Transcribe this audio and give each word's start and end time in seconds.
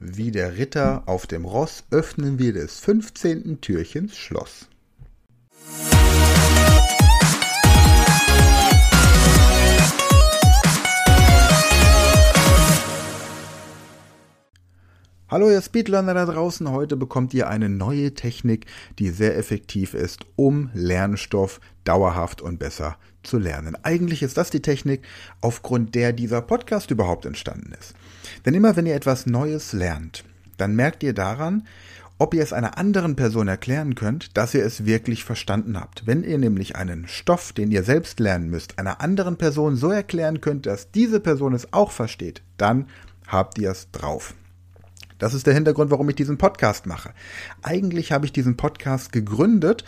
Wie 0.00 0.30
der 0.30 0.56
Ritter 0.56 1.02
auf 1.06 1.26
dem 1.26 1.44
Ross 1.44 1.82
öffnen 1.90 2.38
wir 2.38 2.52
des 2.52 2.78
15. 2.78 3.60
Türchens 3.60 4.16
Schloss. 4.16 4.68
Hallo 15.38 15.52
ihr 15.52 15.62
Speedlearner 15.62 16.14
da 16.14 16.26
draußen, 16.26 16.68
heute 16.68 16.96
bekommt 16.96 17.32
ihr 17.32 17.48
eine 17.48 17.68
neue 17.68 18.12
Technik, 18.12 18.66
die 18.98 19.10
sehr 19.10 19.36
effektiv 19.36 19.94
ist, 19.94 20.26
um 20.34 20.68
Lernstoff 20.74 21.60
dauerhaft 21.84 22.42
und 22.42 22.58
besser 22.58 22.96
zu 23.22 23.38
lernen. 23.38 23.76
Eigentlich 23.84 24.24
ist 24.24 24.36
das 24.36 24.50
die 24.50 24.62
Technik, 24.62 25.02
aufgrund 25.40 25.94
der 25.94 26.12
dieser 26.12 26.42
Podcast 26.42 26.90
überhaupt 26.90 27.24
entstanden 27.24 27.72
ist. 27.78 27.94
Denn 28.46 28.54
immer 28.54 28.74
wenn 28.74 28.86
ihr 28.86 28.96
etwas 28.96 29.26
Neues 29.26 29.72
lernt, 29.72 30.24
dann 30.56 30.74
merkt 30.74 31.04
ihr 31.04 31.12
daran, 31.12 31.68
ob 32.18 32.34
ihr 32.34 32.42
es 32.42 32.52
einer 32.52 32.76
anderen 32.76 33.14
Person 33.14 33.46
erklären 33.46 33.94
könnt, 33.94 34.36
dass 34.36 34.54
ihr 34.54 34.64
es 34.64 34.86
wirklich 34.86 35.22
verstanden 35.22 35.78
habt. 35.78 36.04
Wenn 36.04 36.24
ihr 36.24 36.38
nämlich 36.38 36.74
einen 36.74 37.06
Stoff, 37.06 37.52
den 37.52 37.70
ihr 37.70 37.84
selbst 37.84 38.18
lernen 38.18 38.50
müsst, 38.50 38.80
einer 38.80 39.00
anderen 39.00 39.36
Person 39.36 39.76
so 39.76 39.92
erklären 39.92 40.40
könnt, 40.40 40.66
dass 40.66 40.90
diese 40.90 41.20
Person 41.20 41.54
es 41.54 41.72
auch 41.72 41.92
versteht, 41.92 42.42
dann 42.56 42.88
habt 43.28 43.56
ihr 43.58 43.70
es 43.70 43.92
drauf. 43.92 44.34
Das 45.18 45.34
ist 45.34 45.46
der 45.46 45.54
Hintergrund, 45.54 45.90
warum 45.90 46.08
ich 46.08 46.16
diesen 46.16 46.38
Podcast 46.38 46.86
mache. 46.86 47.12
Eigentlich 47.62 48.12
habe 48.12 48.26
ich 48.26 48.32
diesen 48.32 48.56
Podcast 48.56 49.12
gegründet, 49.12 49.84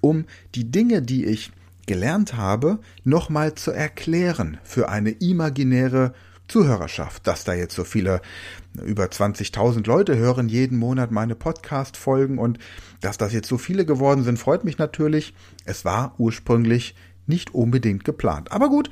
um 0.00 0.24
die 0.54 0.70
Dinge, 0.70 1.02
die 1.02 1.24
ich 1.24 1.52
gelernt 1.86 2.34
habe, 2.34 2.78
nochmal 3.04 3.54
zu 3.54 3.70
erklären 3.70 4.58
für 4.62 4.88
eine 4.88 5.10
imaginäre 5.10 6.14
Zuhörerschaft, 6.48 7.26
dass 7.26 7.44
da 7.44 7.54
jetzt 7.54 7.74
so 7.74 7.84
viele, 7.84 8.20
über 8.84 9.04
20.000 9.04 9.86
Leute 9.86 10.16
hören 10.16 10.48
jeden 10.48 10.78
Monat 10.78 11.10
meine 11.10 11.34
Podcast-Folgen 11.34 12.38
und 12.38 12.58
dass 13.00 13.16
das 13.16 13.32
jetzt 13.32 13.48
so 13.48 13.56
viele 13.56 13.86
geworden 13.86 14.24
sind, 14.24 14.38
freut 14.38 14.64
mich 14.64 14.76
natürlich. 14.76 15.34
Es 15.64 15.84
war 15.84 16.14
ursprünglich 16.18 16.94
nicht 17.26 17.54
unbedingt 17.54 18.04
geplant. 18.04 18.52
Aber 18.52 18.68
gut, 18.68 18.90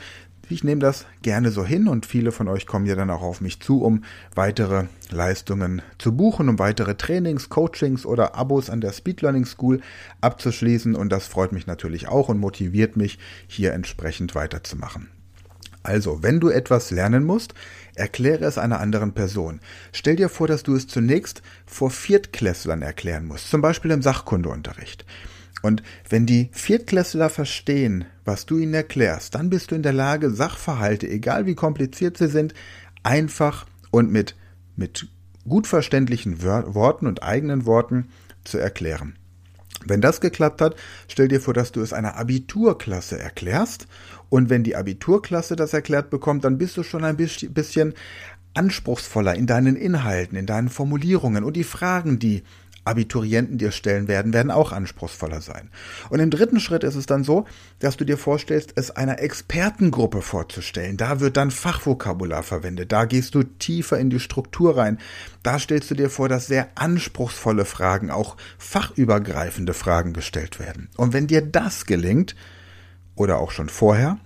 ich 0.53 0.65
nehme 0.65 0.81
das 0.81 1.07
gerne 1.23 1.51
so 1.51 1.65
hin 1.65 1.89
und 1.89 2.07
viele 2.07 2.33
von 2.33 2.49
euch 2.49 2.67
kommen 2.67 2.87
ja 2.87 2.95
dann 2.95 3.11
auch 3.11 3.23
auf 3.23 3.41
mich 3.41 3.61
zu, 3.61 3.83
um 3.83 4.05
weitere 4.35 4.85
Leistungen 5.11 5.83
zu 5.99 6.17
buchen, 6.17 6.49
um 6.49 6.59
weitere 6.59 6.95
Trainings, 6.95 7.49
Coachings 7.49 8.07
oder 8.07 8.35
Abos 8.35 8.71
an 8.71 8.81
der 8.81 8.93
Speed 8.93 9.23
Learning 9.23 9.47
School 9.47 9.81
abzuschließen 10.21 10.95
und 10.95 11.11
das 11.11 11.27
freut 11.27 11.53
mich 11.53 11.67
natürlich 11.67 12.09
auch 12.09 12.29
und 12.29 12.39
motiviert 12.39 12.97
mich, 12.97 13.19
hier 13.47 13.73
entsprechend 13.73 14.35
weiterzumachen. 14.35 15.09
Also, 15.83 16.23
wenn 16.23 16.39
du 16.39 16.49
etwas 16.49 16.91
lernen 16.91 17.25
musst, 17.25 17.55
erkläre 17.95 18.45
es 18.45 18.57
einer 18.57 18.79
anderen 18.79 19.13
Person. 19.13 19.61
Stell 19.93 20.17
dir 20.17 20.29
vor, 20.29 20.47
dass 20.47 20.63
du 20.63 20.77
es 20.77 20.87
zunächst 20.87 21.43
vor 21.67 21.91
Viertklässlern 21.91 22.83
erklären 22.83 23.27
musst, 23.27 23.51
zum 23.51 23.63
Beispiel 23.63 23.91
im 23.91 24.03
Sachkundeunterricht. 24.03 25.05
Und 25.63 25.83
wenn 26.09 26.27
die 26.27 26.51
Viertklässler 26.53 27.31
verstehen, 27.31 28.05
was 28.25 28.47
du 28.47 28.59
ihnen 28.59 28.75
erklärst, 28.75 29.35
dann 29.35 29.49
bist 29.49 29.71
du 29.71 29.75
in 29.75 29.83
der 29.83 29.93
Lage, 29.93 30.31
Sachverhalte, 30.31 31.09
egal 31.09 31.47
wie 31.47 31.55
kompliziert 31.55 32.19
sie 32.19 32.29
sind, 32.29 32.53
einfach 33.03 33.67
und 33.91 34.11
mit, 34.11 34.37
mit 34.77 35.09
gut 35.49 35.67
verständlichen 35.67 36.43
Worten 36.43 37.07
und 37.07 37.23
eigenen 37.23 37.65
Worten 37.65 38.09
zu 38.45 38.59
erklären. 38.59 39.17
Wenn 39.85 40.01
das 40.01 40.21
geklappt 40.21 40.61
hat, 40.61 40.77
stell 41.09 41.29
dir 41.29 41.41
vor, 41.41 41.55
dass 41.55 41.73
du 41.73 41.81
es 41.81 41.93
einer 41.93 42.17
Abiturklasse 42.17 43.19
erklärst. 43.19 43.87
Und 44.29 44.49
wenn 44.49 44.63
die 44.63 44.77
Abiturklasse 44.77 45.57
das 45.57 45.73
erklärt 45.73 46.11
bekommt, 46.11 46.45
dann 46.45 46.59
bist 46.59 46.77
du 46.77 46.83
schon 46.83 47.05
ein 47.05 47.17
bisschen 47.17 47.95
anspruchsvoller 48.55 49.35
in 49.35 49.47
deinen 49.47 49.77
Inhalten, 49.77 50.37
in 50.37 50.47
deinen 50.47 50.69
Formulierungen 50.69 51.43
und 51.43 51.55
die 51.55 51.65
Fragen, 51.65 52.19
die 52.19 52.43
Abiturienten 52.85 53.59
dir 53.59 53.71
stellen 53.71 54.09
werden, 54.09 54.33
werden 54.33 54.51
auch 54.51 54.73
anspruchsvoller 54.73 55.41
sein. 55.41 55.71
Und 56.11 56.21
im 56.21 56.31
dritten 56.31 56.61
Schritt 56.61 56.85
ist 56.85 56.97
es 56.97 57.07
dann 57.07 57.25
so, 57.25 57.47
dass 57.79 57.97
du 57.97 58.05
dir 58.05 58.19
vorstellst, 58.19 58.73
es 58.77 58.91
einer 58.91 59.21
Expertengruppe 59.21 60.23
vorzustellen. 60.23 60.97
Da 60.97 61.21
wird 61.21 61.37
dann 61.37 61.51
Fachvokabular 61.51 62.43
verwendet. 62.43 62.93
Da 62.93 63.05
gehst 63.05 63.35
du 63.35 63.43
tiefer 63.43 63.99
in 63.99 64.11
die 64.11 64.21
Struktur 64.21 64.77
rein. 64.77 64.99
Da 65.43 65.59
stellst 65.59 65.91
du 65.91 65.95
dir 65.95 66.11
vor, 66.11 66.29
dass 66.29 66.47
sehr 66.47 66.69
anspruchsvolle 66.75 67.65
Fragen, 67.65 68.11
auch 68.11 68.37
fachübergreifende 68.59 69.75
Fragen 69.75 70.13
gestellt 70.13 70.59
werden. 70.59 70.89
Und 70.97 71.13
wenn 71.13 71.27
dir 71.27 71.43
das 71.43 71.87
gelingt, 71.87 72.35
oder 73.15 73.39
auch 73.39 73.51
schon 73.51 73.69
vorher, 73.69 74.19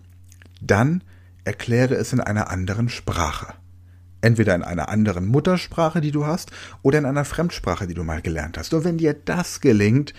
dann 0.60 1.02
erkläre 1.44 1.94
es 1.94 2.12
in 2.12 2.20
einer 2.20 2.50
anderen 2.50 2.88
Sprache. 2.88 3.54
Entweder 4.20 4.54
in 4.54 4.62
einer 4.62 4.88
anderen 4.88 5.26
Muttersprache, 5.26 6.00
die 6.00 6.10
du 6.10 6.26
hast, 6.26 6.50
oder 6.82 6.98
in 6.98 7.04
einer 7.04 7.24
Fremdsprache, 7.24 7.86
die 7.86 7.94
du 7.94 8.02
mal 8.02 8.22
gelernt 8.22 8.58
hast. 8.58 8.74
Und 8.74 8.84
wenn 8.84 8.98
dir 8.98 9.14
das 9.14 9.60
gelingt, 9.60 10.14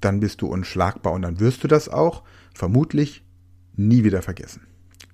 dann 0.00 0.20
bist 0.20 0.42
du 0.42 0.46
unschlagbar 0.46 1.12
und 1.12 1.22
dann 1.22 1.40
wirst 1.40 1.62
du 1.62 1.68
das 1.68 1.88
auch 1.88 2.22
vermutlich 2.54 3.24
nie 3.74 4.04
wieder 4.04 4.22
vergessen. 4.22 4.66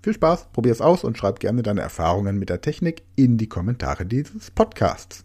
Viel 0.03 0.15
Spaß, 0.15 0.49
probier 0.53 0.73
es 0.73 0.81
aus 0.81 1.05
und 1.05 1.19
schreib 1.19 1.41
gerne 1.41 1.63
deine 1.63 1.81
Erfahrungen 1.81 2.39
mit 2.39 2.49
der 2.49 2.61
Technik 2.61 3.03
in 3.17 3.37
die 3.37 3.49
Kommentare 3.49 4.07
dieses 4.07 4.51
Podcasts. 4.51 5.25